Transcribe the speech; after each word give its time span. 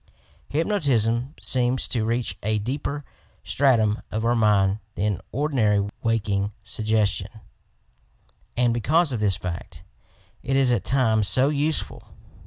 Hypnotism 0.49 1.35
seems 1.39 1.87
to 1.89 2.03
reach 2.05 2.35
a 2.41 2.57
deeper 2.57 3.05
stratum 3.43 4.01
of 4.09 4.25
our 4.25 4.35
mind 4.35 4.79
than 4.95 5.21
ordinary 5.31 5.87
waking 6.01 6.53
sug 6.63 6.87
gestion, 6.87 7.41
and 8.57 8.73
because 8.73 9.11
of 9.11 9.19
this 9.19 9.35
fact 9.35 9.83
it 10.41 10.55
is 10.55 10.71
at 10.71 10.85
times 10.85 11.27
so 11.27 11.49
useful. 11.49 12.07